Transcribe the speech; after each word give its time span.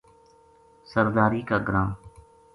سرداری 0.91 1.41
کا 1.49 1.57
گراں 1.67 1.89